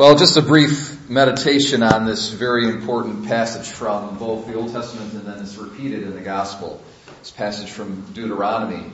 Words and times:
Well, 0.00 0.16
just 0.16 0.38
a 0.38 0.40
brief 0.40 1.10
meditation 1.10 1.82
on 1.82 2.06
this 2.06 2.30
very 2.30 2.70
important 2.70 3.26
passage 3.26 3.66
from 3.66 4.16
both 4.16 4.46
the 4.46 4.54
Old 4.54 4.72
Testament 4.72 5.12
and 5.12 5.26
then 5.26 5.40
it's 5.40 5.56
repeated 5.56 6.04
in 6.04 6.14
the 6.14 6.22
Gospel. 6.22 6.82
This 7.18 7.30
passage 7.30 7.68
from 7.68 8.10
Deuteronomy. 8.14 8.92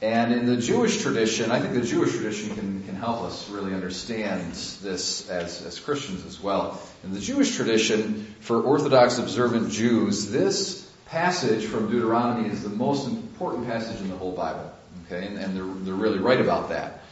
And 0.00 0.32
in 0.32 0.46
the 0.46 0.56
Jewish 0.56 1.02
tradition, 1.02 1.50
I 1.50 1.60
think 1.60 1.74
the 1.74 1.82
Jewish 1.82 2.12
tradition 2.12 2.54
can, 2.54 2.82
can 2.84 2.94
help 2.94 3.20
us 3.24 3.50
really 3.50 3.74
understand 3.74 4.54
this 4.80 5.28
as, 5.28 5.66
as 5.66 5.78
Christians 5.78 6.24
as 6.24 6.40
well. 6.40 6.80
In 7.04 7.12
the 7.12 7.20
Jewish 7.20 7.54
tradition, 7.54 8.34
for 8.40 8.62
Orthodox 8.62 9.18
observant 9.18 9.70
Jews, 9.70 10.30
this 10.30 10.90
passage 11.08 11.66
from 11.66 11.90
Deuteronomy 11.90 12.48
is 12.48 12.62
the 12.62 12.70
most 12.70 13.06
important 13.06 13.66
passage 13.66 14.00
in 14.00 14.08
the 14.08 14.16
whole 14.16 14.32
Bible. 14.32 14.72
Okay, 15.04 15.26
and, 15.26 15.36
and 15.36 15.54
they're, 15.54 15.84
they're 15.84 15.92
really 15.92 16.20
right 16.20 16.40
about 16.40 16.70
that. 16.70 17.02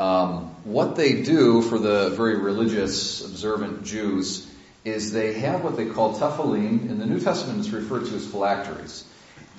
Um, 0.00 0.56
what 0.64 0.96
they 0.96 1.20
do 1.20 1.60
for 1.60 1.78
the 1.78 2.08
very 2.16 2.38
religious, 2.38 3.22
observant 3.22 3.84
Jews 3.84 4.50
is 4.82 5.12
they 5.12 5.34
have 5.34 5.62
what 5.62 5.76
they 5.76 5.90
call 5.90 6.18
tefillin. 6.18 6.88
In 6.88 6.98
the 6.98 7.04
New 7.04 7.20
Testament, 7.20 7.58
it's 7.58 7.68
referred 7.68 8.06
to 8.06 8.14
as 8.14 8.26
phylacteries, 8.26 9.04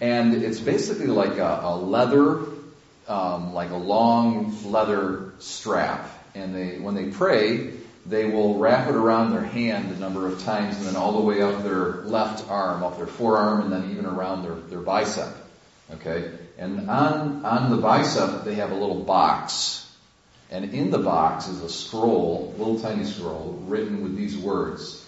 and 0.02 0.34
it's 0.34 0.60
basically 0.60 1.06
like 1.06 1.38
a, 1.38 1.60
a 1.62 1.78
leather, 1.78 2.40
um, 3.08 3.54
like 3.54 3.70
a 3.70 3.76
long 3.76 4.58
leather 4.72 5.32
strap. 5.38 6.10
And 6.34 6.56
they, 6.56 6.80
when 6.80 6.96
they 6.96 7.12
pray, 7.12 7.74
they 8.08 8.26
will 8.26 8.58
wrap 8.58 8.90
it 8.90 8.96
around 8.96 9.34
their 9.34 9.44
hand 9.44 9.92
a 9.92 10.00
number 10.00 10.26
of 10.26 10.42
times, 10.42 10.76
and 10.78 10.88
then 10.88 10.96
all 10.96 11.12
the 11.12 11.22
way 11.22 11.44
up 11.44 11.62
their 11.62 12.02
left 12.02 12.50
arm, 12.50 12.82
up 12.82 12.98
their 12.98 13.06
forearm, 13.06 13.62
and 13.62 13.72
then 13.72 13.92
even 13.92 14.08
around 14.08 14.42
their, 14.42 14.56
their 14.56 14.82
bicep. 14.82 15.38
Okay, 15.92 16.32
and 16.58 16.90
on 16.90 17.46
on 17.46 17.70
the 17.70 17.78
bicep 17.78 18.44
they 18.44 18.56
have 18.56 18.72
a 18.72 18.76
little 18.76 19.04
box 19.04 19.81
and 20.52 20.74
in 20.74 20.92
the 20.92 21.00
box 21.00 21.48
is 21.48 21.62
a 21.62 21.70
scroll, 21.70 22.54
little 22.58 22.80
tiny 22.80 23.06
scroll, 23.06 23.64
written 23.68 24.04
with 24.04 24.18
these 24.18 24.38
words. 24.38 25.08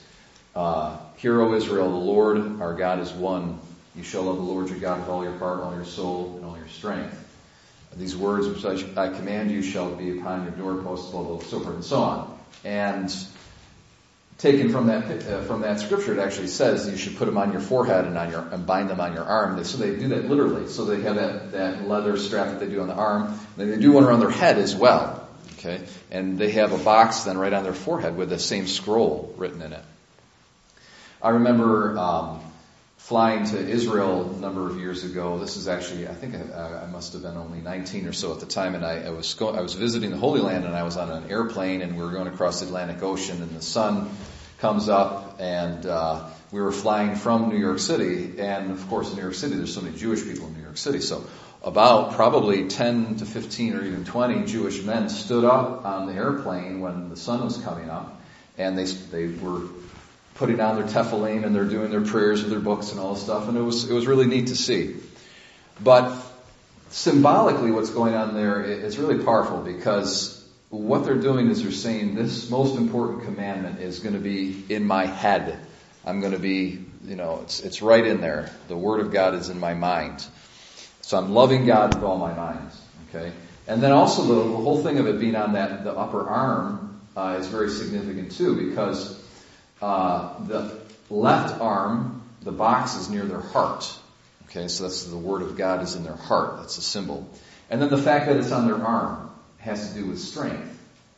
Uh, 0.55 0.97
Hear, 1.17 1.41
O 1.41 1.53
Israel, 1.53 1.89
the 1.89 2.05
Lord 2.05 2.61
our 2.61 2.73
God 2.73 2.99
is 2.99 3.11
one. 3.11 3.59
You 3.95 4.03
shall 4.03 4.23
love 4.23 4.37
the 4.37 4.41
Lord 4.41 4.69
your 4.69 4.79
God 4.79 4.99
with 4.99 5.09
all 5.09 5.23
your 5.23 5.37
heart, 5.37 5.61
all 5.61 5.75
your 5.75 5.85
soul, 5.85 6.33
and 6.37 6.45
all 6.45 6.57
your 6.57 6.67
strength. 6.67 7.19
These 7.95 8.17
words 8.17 8.47
which 8.47 8.65
I, 8.65 9.05
I 9.05 9.09
command 9.09 9.51
you 9.51 9.61
shall 9.61 9.93
be 9.93 10.17
upon 10.17 10.43
your 10.43 10.51
doorposts, 10.51 11.11
blah, 11.11 11.21
blah, 11.21 11.39
so 11.41 11.59
forth 11.59 11.75
and 11.75 11.83
so 11.83 12.01
on. 12.01 12.39
And 12.63 13.15
taken 14.39 14.71
from 14.71 14.87
that 14.87 15.27
uh, 15.27 15.41
from 15.43 15.61
that 15.61 15.79
scripture, 15.79 16.13
it 16.13 16.19
actually 16.19 16.47
says 16.47 16.89
you 16.89 16.97
should 16.97 17.17
put 17.17 17.25
them 17.25 17.37
on 17.37 17.51
your 17.51 17.61
forehead 17.61 18.05
and 18.05 18.17
on 18.17 18.31
your 18.31 18.41
and 18.41 18.65
bind 18.65 18.89
them 18.89 18.99
on 18.99 19.13
your 19.13 19.23
arm. 19.23 19.63
So 19.63 19.77
they 19.77 19.95
do 19.95 20.07
that 20.09 20.25
literally. 20.25 20.67
So 20.67 20.85
they 20.85 21.01
have 21.01 21.15
that 21.15 21.51
that 21.51 21.87
leather 21.87 22.17
strap 22.17 22.47
that 22.47 22.59
they 22.59 22.67
do 22.67 22.81
on 22.81 22.87
the 22.87 22.95
arm. 22.95 23.39
And 23.57 23.71
they 23.71 23.77
do 23.77 23.91
one 23.91 24.03
around 24.03 24.21
their 24.21 24.31
head 24.31 24.57
as 24.57 24.75
well. 24.75 25.22
Okay? 25.65 25.83
And 26.11 26.37
they 26.37 26.51
have 26.51 26.73
a 26.73 26.83
box 26.83 27.21
then 27.23 27.37
right 27.37 27.53
on 27.53 27.63
their 27.63 27.73
forehead 27.73 28.17
with 28.17 28.29
the 28.29 28.39
same 28.39 28.67
scroll 28.67 29.33
written 29.37 29.61
in 29.61 29.73
it. 29.73 29.83
I 31.21 31.29
remember 31.29 31.97
um, 31.97 32.41
flying 32.97 33.45
to 33.45 33.57
Israel 33.57 34.33
a 34.35 34.39
number 34.39 34.69
of 34.69 34.77
years 34.77 35.05
ago. 35.05 35.39
This 35.39 35.55
is 35.55 35.69
actually, 35.69 36.07
I 36.07 36.13
think 36.13 36.35
I, 36.35 36.83
I 36.83 36.85
must 36.87 37.13
have 37.13 37.21
been 37.21 37.37
only 37.37 37.61
19 37.61 38.07
or 38.07 38.13
so 38.13 38.33
at 38.33 38.41
the 38.41 38.45
time, 38.45 38.75
and 38.75 38.85
I, 38.85 39.05
I 39.05 39.09
was 39.11 39.33
go, 39.35 39.49
I 39.49 39.61
was 39.61 39.73
visiting 39.73 40.11
the 40.11 40.17
Holy 40.17 40.41
Land, 40.41 40.65
and 40.65 40.75
I 40.75 40.83
was 40.83 40.97
on 40.97 41.09
an 41.09 41.31
airplane, 41.31 41.81
and 41.81 41.97
we 41.97 42.03
were 42.03 42.11
going 42.11 42.27
across 42.27 42.59
the 42.59 42.65
Atlantic 42.65 43.01
Ocean, 43.01 43.41
and 43.41 43.51
the 43.51 43.61
sun 43.61 44.09
comes 44.59 44.89
up, 44.89 45.37
and 45.39 45.85
uh, 45.85 46.29
we 46.51 46.61
were 46.61 46.71
flying 46.71 47.15
from 47.15 47.49
New 47.49 47.57
York 47.57 47.79
City, 47.79 48.39
and 48.39 48.71
of 48.71 48.87
course 48.89 49.09
in 49.09 49.15
New 49.15 49.21
York 49.21 49.35
City, 49.35 49.55
there's 49.55 49.73
so 49.73 49.81
many 49.81 49.97
Jewish 49.97 50.23
people 50.23 50.47
in 50.47 50.53
New 50.55 50.63
York 50.63 50.77
City, 50.77 50.99
so 50.99 51.25
about 51.63 52.13
probably 52.13 52.67
10 52.67 53.17
to 53.17 53.25
15 53.25 53.73
or 53.75 53.83
even 53.85 54.03
20 54.05 54.45
Jewish 54.45 54.81
men 54.83 55.09
stood 55.09 55.45
up 55.45 55.85
on 55.85 56.07
the 56.07 56.13
airplane 56.13 56.81
when 56.81 57.09
the 57.09 57.15
sun 57.15 57.43
was 57.43 57.57
coming 57.57 57.89
up, 57.89 58.21
and 58.57 58.77
they 58.77 58.85
they 58.85 59.27
were 59.27 59.61
putting 60.35 60.59
on 60.59 60.75
their 60.75 60.85
tefillin 60.85 61.45
and 61.45 61.55
they're 61.55 61.65
doing 61.65 61.91
their 61.91 62.01
prayers 62.01 62.41
with 62.41 62.51
their 62.51 62.59
books 62.59 62.91
and 62.91 62.99
all 62.99 63.13
this 63.13 63.23
stuff, 63.23 63.47
and 63.47 63.57
it 63.57 63.61
was 63.61 63.89
it 63.89 63.93
was 63.93 64.07
really 64.07 64.27
neat 64.27 64.47
to 64.47 64.55
see. 64.55 64.95
But 65.81 66.13
symbolically, 66.89 67.71
what's 67.71 67.89
going 67.89 68.13
on 68.13 68.33
there 68.33 68.61
is 68.61 68.97
really 68.97 69.23
powerful 69.23 69.61
because 69.61 70.39
what 70.69 71.05
they're 71.05 71.15
doing 71.15 71.49
is 71.49 71.61
they're 71.61 71.71
saying 71.71 72.15
this 72.15 72.49
most 72.49 72.77
important 72.77 73.23
commandment 73.23 73.79
is 73.79 73.99
going 73.99 74.15
to 74.15 74.19
be 74.19 74.65
in 74.69 74.85
my 74.85 75.05
head. 75.05 75.59
I'm 76.05 76.19
going 76.19 76.33
to 76.33 76.39
be, 76.39 76.83
you 77.05 77.15
know, 77.15 77.39
it's 77.43 77.61
it's 77.61 77.81
right 77.81 78.05
in 78.05 78.19
there. 78.19 78.51
The 78.67 78.75
Word 78.75 78.99
of 78.99 79.13
God 79.13 79.35
is 79.35 79.49
in 79.49 79.59
my 79.59 79.73
mind. 79.73 80.25
So 81.03 81.17
I'm 81.17 81.33
loving 81.33 81.65
God 81.65 81.93
with 81.93 82.03
all 82.03 82.17
my 82.17 82.33
mind. 82.33 82.71
Okay? 83.09 83.31
And 83.67 83.83
then 83.83 83.91
also 83.91 84.23
the, 84.23 84.35
the 84.35 84.57
whole 84.57 84.81
thing 84.81 84.97
of 84.97 85.07
it 85.07 85.19
being 85.19 85.35
on 85.35 85.53
that, 85.53 85.83
the 85.83 85.91
upper 85.91 86.27
arm, 86.27 87.01
uh, 87.15 87.37
is 87.39 87.47
very 87.47 87.69
significant 87.69 88.31
too 88.31 88.69
because, 88.69 89.21
uh, 89.81 90.33
the 90.47 90.79
left 91.09 91.61
arm, 91.61 92.23
the 92.41 92.51
box 92.51 92.95
is 92.95 93.09
near 93.09 93.23
their 93.23 93.41
heart. 93.41 93.93
Okay, 94.45 94.67
so 94.67 94.83
that's 94.83 95.03
the 95.03 95.17
word 95.17 95.41
of 95.41 95.57
God 95.57 95.83
is 95.83 95.95
in 95.95 96.03
their 96.03 96.15
heart. 96.15 96.57
That's 96.57 96.77
a 96.77 96.81
symbol. 96.81 97.29
And 97.69 97.81
then 97.81 97.89
the 97.89 97.97
fact 97.97 98.27
that 98.27 98.37
it's 98.37 98.51
on 98.51 98.65
their 98.65 98.83
arm 98.83 99.29
has 99.59 99.89
to 99.89 99.99
do 99.99 100.05
with 100.07 100.19
strength. 100.19 100.69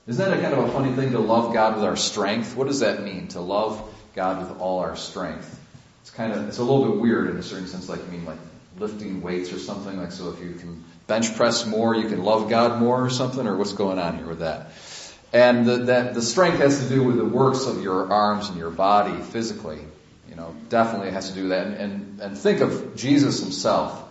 Isn't 0.07 0.23
that 0.23 0.37
a 0.37 0.41
kind 0.41 0.53
of 0.53 0.69
a 0.69 0.71
funny 0.71 0.93
thing 0.93 1.11
to 1.11 1.19
love 1.19 1.53
God 1.53 1.75
with 1.75 1.83
our 1.83 1.95
strength? 1.95 2.55
What 2.55 2.67
does 2.67 2.81
that 2.81 3.03
mean? 3.03 3.27
To 3.29 3.41
love 3.41 3.81
God 4.15 4.39
with 4.39 4.59
all 4.59 4.79
our 4.79 4.95
strength. 4.95 5.59
It's 6.01 6.11
kind 6.11 6.31
of, 6.31 6.47
it's 6.47 6.59
a 6.59 6.63
little 6.63 6.91
bit 6.91 7.01
weird 7.01 7.29
in 7.29 7.37
a 7.37 7.43
certain 7.43 7.67
sense, 7.67 7.89
like, 7.89 7.99
I 8.07 8.11
mean, 8.11 8.25
like, 8.25 8.37
lifting 8.77 9.21
weights 9.21 9.51
or 9.53 9.59
something? 9.59 9.97
Like 9.97 10.11
so 10.11 10.29
if 10.29 10.39
you 10.41 10.53
can 10.53 10.83
bench 11.07 11.35
press 11.35 11.65
more 11.65 11.95
you 11.95 12.07
can 12.09 12.23
love 12.23 12.49
god 12.49 12.79
more 12.79 13.03
or 13.03 13.09
something? 13.09 13.45
Or 13.47 13.57
what's 13.57 13.73
going 13.73 13.99
on 13.99 14.17
here 14.17 14.27
with 14.27 14.39
that? 14.39 14.71
And 15.33 15.65
the, 15.65 15.77
that 15.85 16.13
the 16.13 16.21
strength 16.21 16.59
has 16.59 16.81
to 16.81 16.89
do 16.89 17.03
with 17.03 17.17
the 17.17 17.25
works 17.25 17.65
of 17.65 17.83
your 17.83 18.11
arms 18.11 18.49
and 18.49 18.57
your 18.57 18.71
body 18.71 19.21
physically. 19.21 19.79
You 20.29 20.35
know 20.35 20.55
definitely 20.69 21.11
has 21.11 21.29
to 21.29 21.35
do 21.35 21.43
with 21.43 21.51
that. 21.51 21.67
And, 21.67 21.75
and, 21.75 22.19
and 22.21 22.37
think 22.37 22.61
of 22.61 22.95
jesus 22.95 23.39
himself 23.41 24.01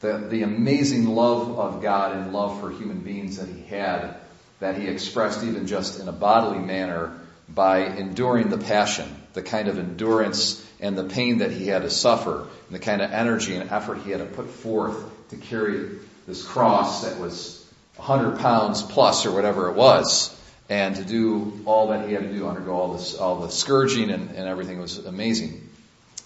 the, 0.00 0.18
the 0.18 0.42
amazing 0.42 1.06
love 1.06 1.58
of 1.58 1.82
god 1.82 2.16
and 2.16 2.32
love 2.32 2.60
for 2.60 2.70
human 2.70 3.00
beings 3.00 3.38
that 3.38 3.48
he 3.48 3.62
had 3.62 4.16
that 4.60 4.78
he 4.78 4.86
expressed 4.86 5.42
even 5.42 5.66
just 5.66 6.00
in 6.00 6.08
a 6.08 6.12
bodily 6.12 6.58
manner 6.58 7.18
by 7.48 7.86
enduring 7.86 8.48
the 8.48 8.58
passion 8.58 9.08
the 9.32 9.42
kind 9.42 9.68
of 9.68 9.78
endurance 9.78 10.63
and 10.80 10.96
the 10.96 11.04
pain 11.04 11.38
that 11.38 11.50
he 11.50 11.66
had 11.68 11.82
to 11.82 11.90
suffer, 11.90 12.40
and 12.40 12.70
the 12.70 12.78
kind 12.78 13.02
of 13.02 13.12
energy 13.12 13.56
and 13.56 13.70
effort 13.70 13.98
he 13.98 14.10
had 14.10 14.20
to 14.20 14.26
put 14.26 14.48
forth 14.48 14.96
to 15.30 15.36
carry 15.36 15.88
this 16.26 16.44
cross 16.44 17.04
that 17.04 17.18
was 17.18 17.64
100 17.96 18.38
pounds 18.38 18.82
plus 18.82 19.26
or 19.26 19.32
whatever 19.32 19.68
it 19.68 19.74
was, 19.74 20.34
and 20.68 20.96
to 20.96 21.04
do 21.04 21.60
all 21.66 21.88
that 21.88 22.08
he 22.08 22.14
had 22.14 22.22
to 22.22 22.32
do, 22.32 22.48
undergo 22.48 22.72
all 22.72 22.92
this, 22.94 23.14
all 23.16 23.40
the 23.40 23.50
scourging 23.50 24.10
and, 24.10 24.30
and 24.30 24.48
everything 24.48 24.80
was 24.80 24.98
amazing. 24.98 25.68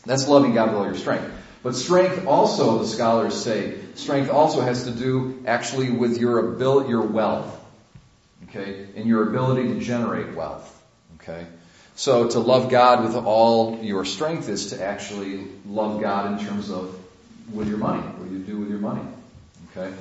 That's 0.06 0.28
loving 0.28 0.54
God 0.54 0.68
with 0.68 0.78
all 0.78 0.86
your 0.86 0.96
strength. 0.96 1.30
But 1.62 1.74
strength 1.74 2.26
also, 2.26 2.78
the 2.78 2.86
scholars 2.86 3.34
say, 3.34 3.74
strength 3.94 4.30
also 4.30 4.60
has 4.60 4.84
to 4.84 4.92
do 4.92 5.42
actually 5.46 5.90
with 5.90 6.18
your 6.18 6.54
ability, 6.54 6.88
your 6.88 7.02
wealth. 7.02 7.54
Okay? 8.48 8.86
And 8.96 9.06
your 9.06 9.28
ability 9.28 9.74
to 9.74 9.80
generate 9.80 10.34
wealth. 10.34 10.74
Okay? 11.20 11.44
So 11.98 12.28
to 12.28 12.38
love 12.38 12.70
God 12.70 13.02
with 13.02 13.16
all 13.16 13.80
your 13.82 14.04
strength 14.04 14.48
is 14.48 14.66
to 14.66 14.80
actually 14.80 15.44
love 15.66 16.00
God 16.00 16.38
in 16.38 16.46
terms 16.46 16.70
of 16.70 16.96
with 17.52 17.66
your 17.68 17.78
money, 17.78 18.00
what 18.00 18.30
you 18.30 18.38
do 18.38 18.56
with 18.56 18.70
your 18.70 18.78
money. 18.78 19.02
Okay? 19.76 19.92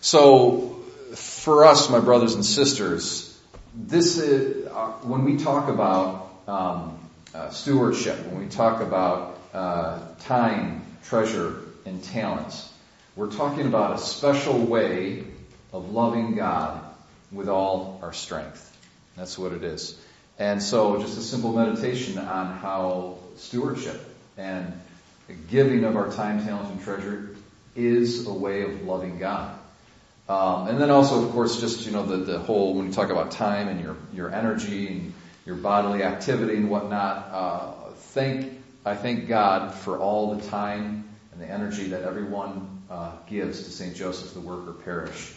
So 0.00 0.80
for 1.14 1.66
us, 1.66 1.90
my 1.90 2.00
brothers 2.00 2.34
and 2.34 2.46
sisters, 2.46 3.38
this 3.74 4.16
is, 4.16 4.66
uh, 4.68 4.92
when 5.02 5.24
we 5.24 5.36
talk 5.36 5.68
about 5.68 6.34
um, 6.48 6.98
uh, 7.34 7.50
stewardship, 7.50 8.24
when 8.24 8.38
we 8.38 8.46
talk 8.46 8.80
about 8.80 9.38
uh, 9.52 9.98
time, 10.20 10.82
treasure, 11.04 11.60
and 11.84 12.02
talents, 12.04 12.72
we're 13.16 13.30
talking 13.30 13.66
about 13.66 13.96
a 13.96 13.98
special 13.98 14.58
way 14.58 15.24
of 15.74 15.92
loving 15.92 16.36
God 16.36 16.82
with 17.30 17.50
all 17.50 18.00
our 18.02 18.14
strength. 18.14 18.74
That's 19.14 19.36
what 19.38 19.52
it 19.52 19.62
is. 19.62 20.00
And 20.38 20.62
so 20.62 21.00
just 21.00 21.16
a 21.16 21.22
simple 21.22 21.52
meditation 21.52 22.18
on 22.18 22.58
how 22.58 23.18
stewardship 23.36 24.00
and 24.36 24.80
giving 25.48 25.84
of 25.84 25.96
our 25.96 26.10
time, 26.10 26.44
talent, 26.44 26.70
and 26.70 26.82
treasure 26.82 27.36
is 27.76 28.26
a 28.26 28.32
way 28.32 28.62
of 28.62 28.82
loving 28.82 29.18
God. 29.18 29.58
Um, 30.28 30.68
and 30.68 30.80
then 30.80 30.90
also, 30.90 31.24
of 31.24 31.32
course, 31.32 31.60
just, 31.60 31.86
you 31.86 31.92
know, 31.92 32.04
the, 32.04 32.16
the 32.16 32.38
whole, 32.38 32.74
when 32.74 32.86
you 32.86 32.92
talk 32.92 33.10
about 33.10 33.30
time 33.32 33.68
and 33.68 33.80
your, 33.80 33.96
your 34.12 34.34
energy 34.34 34.88
and 34.88 35.14
your 35.44 35.56
bodily 35.56 36.02
activity 36.02 36.56
and 36.56 36.70
whatnot, 36.70 37.28
uh, 37.30 37.72
thank, 37.96 38.60
I 38.84 38.94
thank 38.94 39.28
God 39.28 39.74
for 39.74 39.98
all 39.98 40.34
the 40.34 40.48
time 40.48 41.04
and 41.32 41.40
the 41.40 41.46
energy 41.46 41.88
that 41.88 42.02
everyone 42.02 42.82
uh, 42.90 43.12
gives 43.26 43.64
to 43.64 43.70
St. 43.70 43.94
Joseph 43.94 44.32
the 44.34 44.40
Worker 44.40 44.72
Parish. 44.72 45.34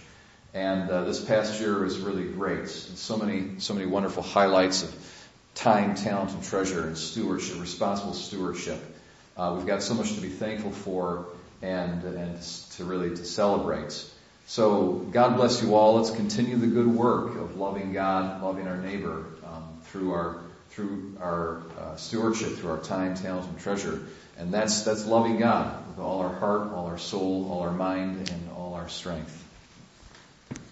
And 0.57 0.89
uh, 0.89 1.04
this 1.04 1.24
past 1.24 1.59
year 1.59 1.83
was 1.83 2.00
really 2.00 2.24
great. 2.24 2.68
So 2.68 3.15
many, 3.15 3.59
so 3.59 3.75
many 3.75 3.86
wonderful 3.86 4.24
highlights 4.24 4.81
of 4.81 4.92
time, 5.54 5.94
talent, 5.94 6.31
and 6.31 6.44
treasure, 6.44 6.88
and 6.88 6.98
stewardship, 6.98 7.62
responsible 7.62 8.15
stewardship. 8.15 8.80
Uh, 9.38 9.54
we've 9.56 9.68
got 9.68 9.83
so 9.83 9.94
much 9.94 10.15
to 10.15 10.19
be 10.19 10.30
thankful 10.30 10.71
for 10.71 11.27
and 11.62 12.04
and 12.04 12.42
to 12.71 12.86
really 12.86 13.12
to 13.12 13.24
celebrate. 13.24 14.04
So 14.48 14.94
God 15.12 15.36
bless 15.36 15.62
you 15.62 15.75
all. 15.75 15.98
Let's 15.98 16.09
continue 16.09 16.56
the 16.56 16.65
good 16.65 16.88
work 16.88 17.36
of 17.36 17.57
loving 17.57 17.94
God, 17.94 18.42
loving 18.42 18.68
our 18.68 18.77
neighbor 18.77 19.25
um, 19.45 19.63
through 19.83 20.12
our 20.13 20.39
through 20.71 21.18
our 21.21 21.62
uh, 21.80 21.95
stewardship, 21.98 22.53
through 22.53 22.71
our 22.71 22.80
time, 22.80 23.13
talent, 23.13 23.48
and 23.48 23.60
treasure. 23.60 24.01
And 24.39 24.51
that's 24.51 24.81
that's 24.81 25.06
loving 25.06 25.38
God 25.38 25.88
with 25.88 26.00
all 26.00 26.21
our 26.21 26.33
heart, 26.33 26.71
all 26.74 26.88
our 26.88 26.98
soul, 26.98 27.48
all 27.51 27.62
our 27.62 27.71
mind, 27.71 28.31
and 28.31 28.50
all 28.57 28.74
our 28.74 28.89
strength. 28.89 29.44